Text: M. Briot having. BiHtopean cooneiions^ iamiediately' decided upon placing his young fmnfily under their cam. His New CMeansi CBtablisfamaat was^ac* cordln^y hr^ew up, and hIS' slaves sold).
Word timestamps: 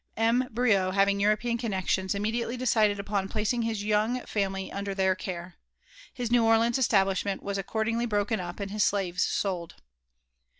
M. 0.17 0.45
Briot 0.51 0.95
having. 0.95 1.19
BiHtopean 1.19 1.59
cooneiions^ 1.59 2.15
iamiediately' 2.19 2.57
decided 2.57 2.99
upon 2.99 3.29
placing 3.29 3.61
his 3.61 3.83
young 3.83 4.21
fmnfily 4.21 4.73
under 4.73 4.95
their 4.95 5.13
cam. 5.13 5.53
His 6.11 6.31
New 6.31 6.41
CMeansi 6.41 6.79
CBtablisfamaat 6.89 7.43
was^ac* 7.43 7.65
cordln^y 7.65 8.07
hr^ew 8.09 8.39
up, 8.39 8.59
and 8.59 8.71
hIS' 8.71 8.83
slaves 8.83 9.21
sold). 9.21 9.75